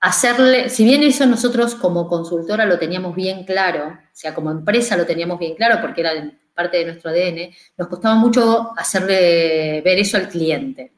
[0.00, 4.96] hacerle, si bien eso nosotros como consultora lo teníamos bien claro, o sea, como empresa
[4.96, 6.12] lo teníamos bien claro porque era
[6.56, 10.92] parte de nuestro ADN, nos costaba mucho hacerle ver eso al cliente.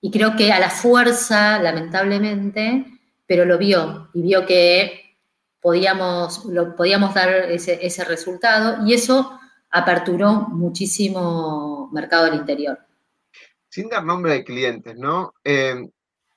[0.00, 2.84] Y creo que a la fuerza, lamentablemente,
[3.26, 5.16] pero lo vio y vio que
[5.60, 9.38] podíamos, lo, podíamos dar ese, resultado y eso
[9.70, 12.78] aperturó muchísimo mercado del interior.
[13.68, 15.32] Sin dar nombre de clientes, ¿no?
[15.44, 15.88] Eh,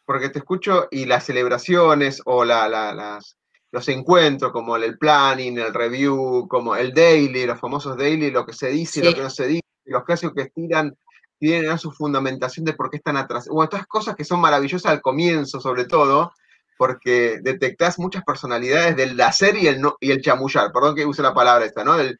[0.05, 3.35] porque te escucho y las celebraciones o las,
[3.75, 8.53] los encuentros, como el planning, el review, como el daily, los famosos daily, lo que
[8.53, 10.97] se dice y lo que no se dice, los casos que estiran,
[11.37, 13.49] tienen su fundamentación de por qué están atrás.
[13.51, 16.31] O estas cosas que son maravillosas al comienzo, sobre todo,
[16.77, 21.21] porque detectás muchas personalidades del hacer y el, no, y el chamullar, perdón que use
[21.21, 21.97] la palabra esta, ¿no?
[21.97, 22.17] Del,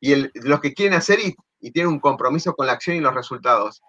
[0.00, 1.36] y los que quieren hacer y,
[1.70, 3.80] tienen un compromiso con la acción y los resultados.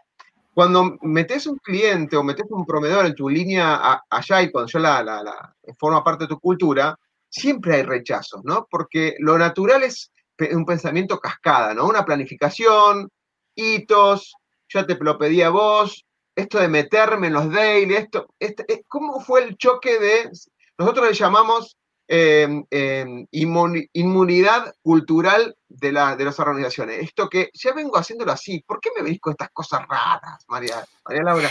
[0.56, 4.80] Cuando metes un cliente o metes un proveedor en tu línea allá y cuando ya
[4.80, 8.66] la, forma parte de tu cultura, siempre hay rechazos, ¿no?
[8.72, 10.14] Porque lo natural es
[10.54, 11.86] un pensamiento cascada, ¿no?
[11.86, 13.10] Una planificación,
[13.54, 14.34] hitos,
[14.70, 19.20] ya te lo pedí a vos, esto de meterme en los daily, esto, este, ¿cómo
[19.20, 20.32] fue el choque de,
[20.78, 21.76] nosotros le llamamos
[22.08, 27.04] em, em, inmunidad cultural de, la, de las organizaciones?
[27.04, 30.86] Esto que ya vengo haciéndolo así, ¿por qué me venís con estas cosas raras, María,
[31.06, 31.50] María Laura?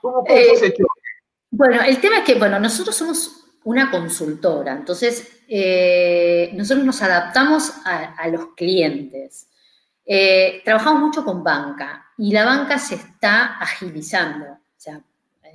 [0.00, 1.00] ¿Cómo fue ese choque?
[1.50, 7.72] Bueno, el tema es que, bueno, nosotros somos una consultora, entonces eh, nosotros nos adaptamos
[7.84, 9.48] a los clientes.
[10.06, 14.46] Eh, trabajamos mucho con banca y la banca se está agilizando.
[14.46, 15.00] O sea,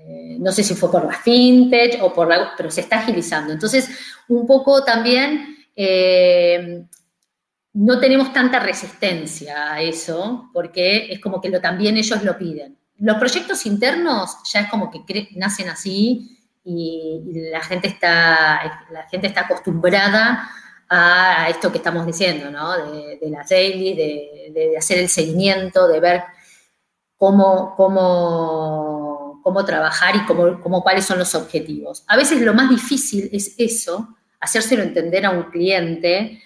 [0.07, 3.53] eh, no sé si fue por la fintech o por la, pero se está agilizando.
[3.53, 3.89] Entonces,
[4.27, 6.83] un poco también eh,
[7.73, 12.77] no tenemos tanta resistencia a eso, porque es como que lo, también ellos lo piden.
[12.97, 19.27] Los proyectos internos ya es como que nacen así y, la gente está, la gente
[19.27, 20.49] está acostumbrada
[20.89, 22.91] a esto que estamos diciendo, ¿no?
[22.91, 26.23] De, la daily, de, hacer el seguimiento, de ver
[27.15, 28.98] cómo, cómo,
[29.41, 32.03] cómo trabajar y cómo, cómo, cuáles son los objetivos.
[32.07, 36.41] A veces lo más difícil es eso, hacérselo entender a un cliente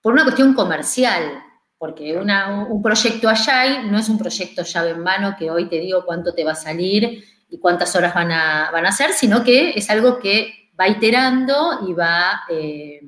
[0.00, 1.42] por una cuestión comercial,
[1.78, 6.04] porque un proyecto allá no es un proyecto llave en mano que hoy te digo
[6.04, 9.70] cuánto te va a salir y cuántas horas van a, van a hacer, sino que
[9.70, 12.42] es algo que va iterando y va...
[12.48, 13.00] Eh,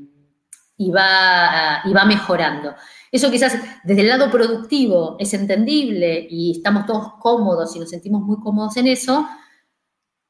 [0.76, 2.74] y va, y va mejorando.
[3.10, 8.22] Eso quizás desde el lado productivo es entendible y estamos todos cómodos y nos sentimos
[8.22, 9.28] muy cómodos en eso.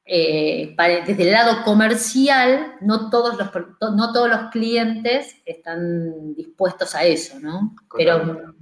[0.05, 0.75] Eh,
[1.07, 3.51] desde el lado comercial, no todos, los,
[3.95, 7.77] no todos los clientes están dispuestos a eso, ¿no?
[7.97, 8.53] Pero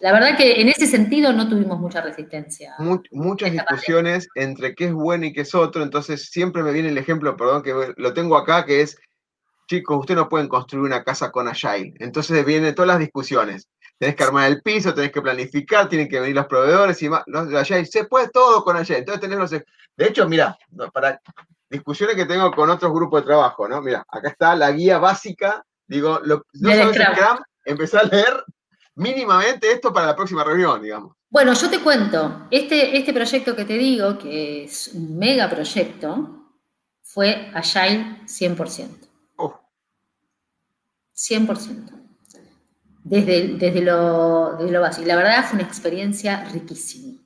[0.00, 2.74] la verdad que en ese sentido no tuvimos mucha resistencia.
[3.10, 6.98] muchas discusiones entre qué es bueno y qué es otro, entonces siempre me viene el
[6.98, 8.98] ejemplo, perdón, que lo tengo acá, que es
[9.66, 11.94] chicos, ustedes no pueden construir una casa con Agile.
[11.98, 13.68] Entonces vienen todas las discusiones.
[13.98, 17.22] Tenés que armar el piso, tenés que planificar, tienen que venir los proveedores y más.
[17.26, 18.98] Los Agile, se puede todo con Agile.
[18.98, 19.50] Entonces tenés los...
[19.50, 19.64] De
[19.98, 20.56] hecho, mira,
[20.92, 21.20] para
[21.70, 23.80] discusiones que tengo con otros grupos de trabajo, ¿no?
[23.80, 25.64] Mira, acá está la guía básica.
[25.86, 28.44] Digo, lo, no sabes Scrum, empecé a leer
[28.96, 31.16] mínimamente esto para la próxima reunión, digamos.
[31.28, 36.44] Bueno, yo te cuento, este, este proyecto que te digo, que es un mega proyecto,
[37.02, 39.03] fue Agile 100%.
[41.14, 41.90] 100%.
[43.04, 45.06] Desde, desde, lo, desde lo básico.
[45.06, 47.18] La verdad fue una experiencia riquísima.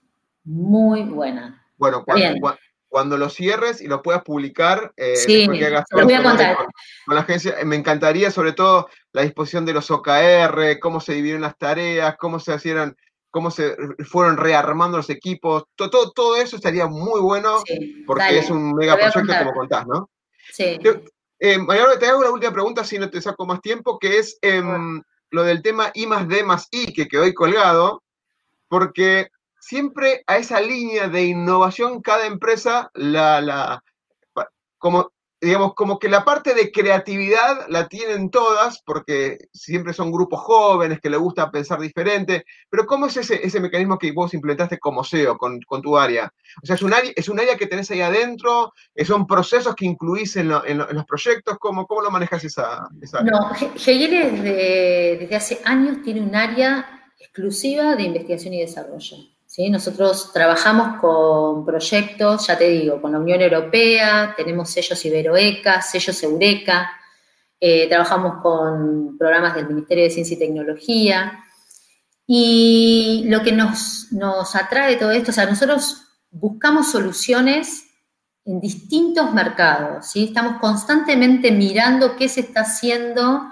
[0.45, 1.65] Muy buena.
[1.77, 2.05] Bueno,
[2.89, 5.53] cuando, lo cierres y lo puedas publicar, eh, sí, lo
[6.05, 6.57] voy a contar.
[7.07, 11.13] Con, la agencia, eh, me encantaría sobre todo la disposición de los OKR, cómo se
[11.13, 12.97] dividieron las tareas, cómo se hicieron,
[13.31, 13.77] cómo se
[14.11, 17.63] fueron rearmando los equipos, todo, todo, eso estaría muy bueno
[18.07, 20.11] porque es un mega proyecto como contás, ¿no?
[20.53, 20.79] Sí.
[21.41, 21.59] Eh,
[22.01, 25.45] te hago una última pregunta, si no te saco más tiempo, que es em, lo
[25.45, 28.03] del tema I más D más I que quedó ahí colgado,
[28.69, 29.29] porque
[29.61, 33.83] siempre a esa línea de innovación cada empresa la, la
[34.79, 40.41] como digamos, como que la parte de creatividad la tienen todas, porque siempre son grupos
[40.41, 44.79] jóvenes que les gusta pensar diferente, pero ¿cómo es ese, ese mecanismo que vos implementaste
[44.79, 46.33] como SEO con, tu área?
[46.63, 48.73] O sea, ¿es un, área, ¿es un área que tenés ahí adentro?
[49.05, 51.57] ¿Son procesos que incluís en, los proyectos?
[51.59, 53.33] ¿Cómo, ¿Cómo, lo manejas esa, área?
[53.33, 59.38] No, Hegel desde, desde hace años tiene un área exclusiva de investigación y desarrollo.
[59.71, 66.23] Nosotros trabajamos con proyectos, ya te digo, con la Unión Europea, tenemos sellos Iberoeca, sellos
[66.23, 66.89] Eureka,
[67.59, 71.45] eh, trabajamos con programas del Ministerio de Ciencia y Tecnología.
[72.25, 77.85] Y lo que nos, nos atrae todo esto, o sea, nosotros buscamos soluciones
[78.45, 80.15] en distintos mercados.
[80.15, 83.43] Estamos constantemente mirando qué se está haciendo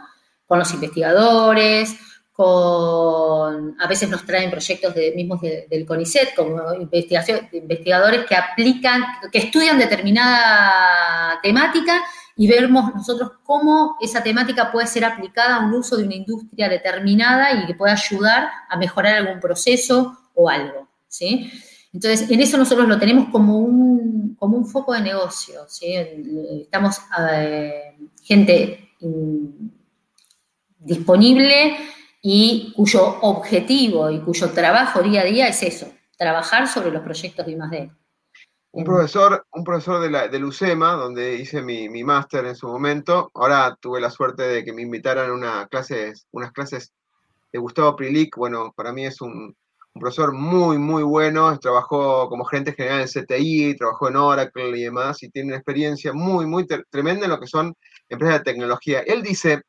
[0.46, 1.96] con los investigadores,
[2.37, 9.39] con, a veces nos traen proyectos de, mismos del CONICET, como investigadores que aplican, que
[9.39, 12.03] estudian determinada temática
[12.37, 16.68] y vemos nosotros cómo esa temática puede ser aplicada a un uso de una industria
[16.68, 21.51] determinada y que puede ayudar a mejorar algún proceso o algo, ¿sí?
[21.95, 25.95] Entonces, en eso nosotros lo tenemos como un, como un foco de negocio, ¿sí?
[26.61, 28.91] Estamos, eh, gente
[30.80, 31.78] disponible
[32.29, 37.47] y cuyo objetivo y cuyo trabajo día a día es eso, trabajar sobre los proyectos
[37.47, 37.91] de I+.D.
[38.72, 43.31] Un profesor, un profesor de la, del UCEMA, donde hice mi, máster en su momento,
[43.33, 46.93] ahora tuve la suerte de que me invitaran a una clase, unas clases
[47.53, 49.57] Gustavo Prilic, bueno, para mí es un,
[49.95, 55.22] profesor muy, muy bueno, trabajó como gerente general en CTI, trabajó en Oracle y demás,
[55.22, 57.72] y tiene una experiencia muy, muy tremenda en lo que son
[58.09, 59.01] empresas de tecnología.
[59.07, 59.62] Él dice,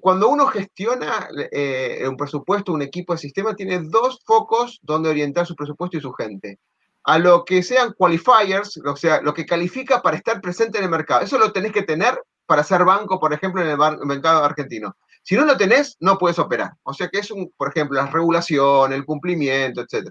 [0.00, 5.46] cuando uno gestiona eh, un presupuesto, un equipo de sistema, tiene dos focos donde orientar
[5.46, 6.58] su presupuesto y su gente
[7.04, 10.90] a lo que sean qualifiers, o sea, lo que califica para estar presente en el
[10.90, 11.22] mercado.
[11.22, 14.96] Eso lo tenés que tener para ser banco, por ejemplo, en el mercado argentino.
[15.22, 16.72] Si no lo tenés, no puedes operar.
[16.82, 20.08] O sea que es, un, por ejemplo, la regulación, el cumplimiento, etc.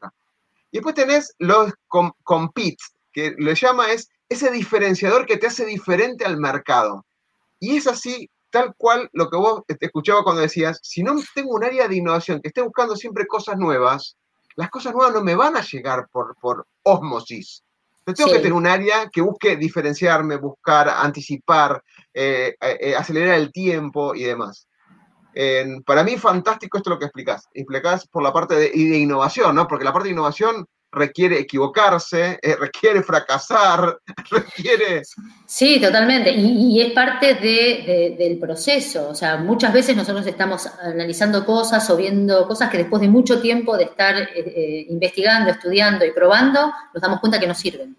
[0.71, 1.73] Y después tenés los
[2.23, 7.05] competes, que le llama es ese diferenciador que te hace diferente al mercado.
[7.59, 11.55] Y es así, tal cual lo que vos te escuchaba cuando decías, si no tengo
[11.55, 14.17] un área de innovación que esté buscando siempre cosas nuevas,
[14.55, 17.63] las cosas nuevas no me van a llegar por, por osmosis.
[18.05, 21.81] Yo tengo que tener un área que busque diferenciarme, buscar, anticipar,
[22.13, 24.67] eh, eh, eh, acelerar el tiempo y demás.
[25.85, 27.47] para mí fantástico esto lo que explicás.
[27.53, 29.67] Explicás por la parte de, de innovación, ¿no?
[29.67, 33.97] Porque la parte de innovación requiere equivocarse, eh, requiere fracasar,
[34.29, 35.03] requiere...
[35.45, 36.31] Sí, totalmente.
[36.31, 39.09] Y, es parte del proceso.
[39.09, 43.41] O sea, muchas veces nosotros estamos analizando cosas o viendo cosas que después de mucho
[43.41, 47.95] tiempo de estar eh, eh, investigando, estudiando y probando, nos damos cuenta que no sirven.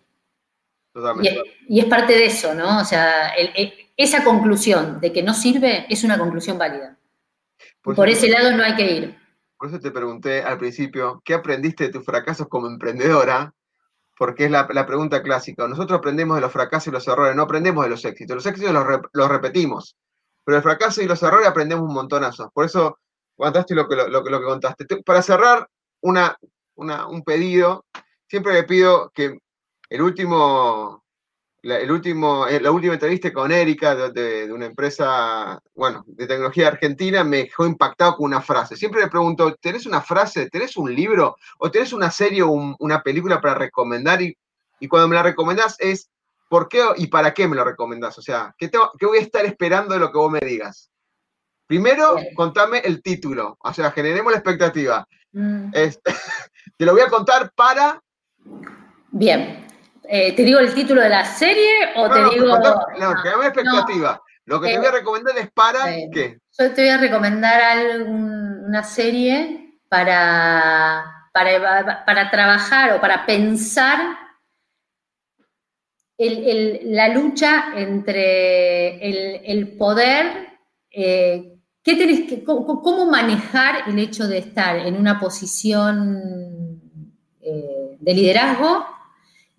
[0.92, 1.42] Totalmente.
[1.68, 2.80] Y es, parte de eso, ¿no?
[2.80, 3.32] O sea,
[3.96, 6.98] esa conclusión de que no sirve es una conclusión válida.
[7.82, 9.21] Por ese lado no hay que ir.
[9.62, 13.54] Por eso te pregunté al principio, ¿qué aprendiste de tus fracasos como emprendedora?
[14.18, 15.68] Porque es la, pregunta clásica.
[15.68, 18.34] Nosotros aprendemos de los fracasos y los errores, no aprendemos de los éxitos.
[18.34, 19.96] Los éxitos los, repetimos,
[20.42, 22.50] pero el fracaso y los errores aprendemos un montonazo.
[22.52, 22.98] Por eso
[23.36, 24.84] contaste lo que, lo, que contaste.
[25.04, 25.68] Para cerrar
[26.00, 26.36] una,
[26.74, 27.84] un pedido,
[28.26, 29.38] siempre le pido que
[29.90, 31.01] el último
[31.62, 36.68] la, el último, eh, la última entrevista con Erika de, una empresa, bueno, de tecnología
[36.68, 38.76] argentina, me dejó impactado con una frase.
[38.76, 43.02] Siempre le pregunto, ¿tenés una frase, tenés un libro o tenés una serie o una
[43.02, 44.20] película para recomendar?
[44.20, 44.36] Y,
[44.88, 46.10] cuando me la recomendás es,
[46.48, 48.18] ¿por qué y para qué me lo recomendás?
[48.18, 50.90] O sea, ¿qué, ¿qué voy a estar esperando de lo que vos me digas?
[51.68, 55.06] Primero, contame el título, o sea, generemos la expectativa.
[55.30, 55.70] Mm.
[56.76, 58.02] te lo voy a contar para...
[59.12, 59.66] Bien,
[60.08, 62.58] eh, ¿Te digo el título de la serie o te digo.?
[62.98, 64.20] No, que dame expectativa.
[64.44, 66.38] Lo que te voy a recomendar es para qué.
[66.58, 74.18] Yo te voy a recomendar una serie para, para, trabajar o para pensar
[76.18, 80.58] la lucha entre el, poder.
[80.90, 86.80] Eh, ¿qué tenés que, cómo, manejar el hecho de estar en una posición
[87.40, 88.86] eh, de liderazgo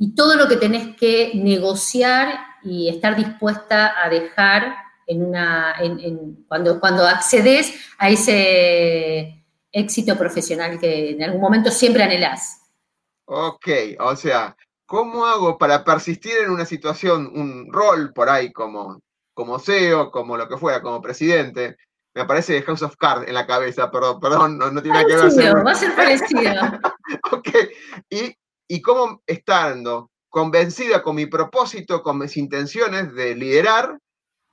[0.03, 4.75] y todo lo que tenés que negociar y estar dispuesta a dejar
[5.07, 5.77] en una,
[6.49, 12.63] cuando, cuando accedes a ese éxito profesional que en algún momento siempre anhelás.
[13.23, 13.65] Ok,
[14.01, 18.99] o sea, ¿cómo hago para persistir en una situación, un rol por ahí como,
[19.33, 21.77] como CEO, como lo que fuera, como presidente?
[22.13, 25.65] Me aparece House of Cards en la cabeza, perdón, perdón, no, tiene nada que ver.
[25.65, 26.51] Va a ser parecido.
[27.31, 27.49] ok,
[28.09, 28.35] y
[28.67, 33.99] y cómo estando convencida con mi propósito, con mis intenciones de liderar,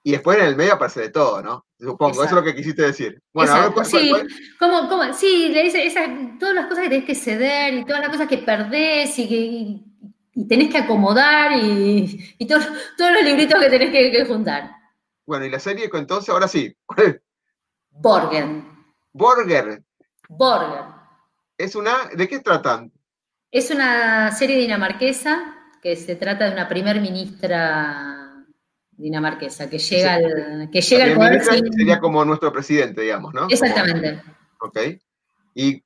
[0.02, 1.66] y después en el medio aparece de todo, ¿no?
[1.78, 3.20] Supongo, eso es lo que quisiste decir.
[3.32, 4.12] Bueno, a ver, sí,
[4.58, 5.12] ¿Cómo, cómo?
[5.12, 5.90] sí, le dice
[6.38, 9.90] todas las cosas que tenés que ceder y todas las cosas que perdés y que
[10.34, 14.70] y tenés que acomodar y, y todos, todos los libritos que tenés que, juntar.
[15.26, 16.74] Bueno, y la serie, entonces, ahora sí.
[17.90, 18.62] Borger.
[19.12, 19.82] Borger.
[20.28, 20.84] Borger.
[21.58, 22.92] Es una, ¿de qué tratan?
[23.50, 28.44] Es una serie dinamarquesa que se trata de una primer ministra
[28.92, 31.42] dinamarquesa que llega al, que llega al poder.
[31.42, 33.48] Sería como nuestro presidente, digamos, ¿no?
[33.48, 34.22] Exactamente.
[34.60, 34.78] ok.
[35.54, 35.82] ¿Y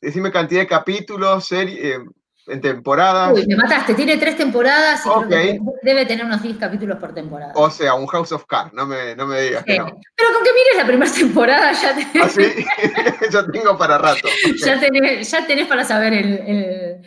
[0.00, 1.98] decime cantidad de capítulos, serie, eh,
[2.46, 3.32] en temporadas.
[3.32, 7.52] Uy, me mataste, tiene tres temporadas y debe tener unos 10 capítulos por temporada.
[7.56, 9.86] O sea, un House of Cards, no me, no me digas que no.
[10.16, 12.22] Pero con que mires la primera temporada ya tenés.
[12.22, 12.64] ¿Ah, sí?
[13.32, 14.28] ya tengo para rato.
[14.64, 17.02] Ya, tenés, ya, tenés, para saber el,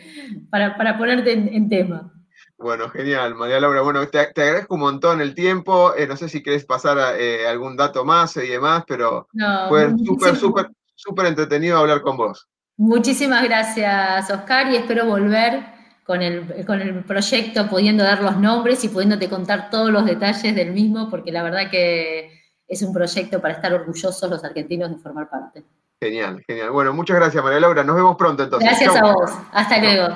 [0.50, 2.12] para, para, ponerte en, tema.
[2.56, 3.80] Bueno, genial, María Laura.
[3.82, 5.94] Bueno, te, agradezco un montón el tiempo.
[5.96, 9.28] Eh, no sé si querés pasar eh, algún dato más y demás, pero
[9.68, 12.48] fue súper, súper, súper entretenido hablar con vos.
[12.78, 15.62] Muchísimas gracias, Oscar, y espero volver
[16.04, 20.54] con el, con el proyecto, pudiendo dar los nombres y pudiéndote contar todos los detalles
[20.54, 22.30] del mismo, porque la verdad que
[22.66, 25.64] es un proyecto para estar orgullosos los argentinos de formar parte.
[26.00, 26.70] Genial, genial.
[26.70, 27.82] Bueno, muchas gracias, María Laura.
[27.82, 28.68] Nos vemos pronto entonces.
[28.68, 29.30] Gracias a vos.
[29.52, 30.14] Hasta luego.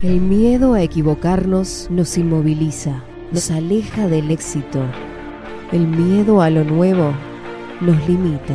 [0.00, 4.82] El miedo a equivocarnos nos inmoviliza, nos aleja del éxito.
[5.70, 7.12] El miedo a lo nuevo
[7.80, 8.54] nos limita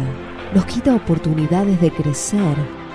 [0.53, 2.78] nos quita oportunidades de crecer.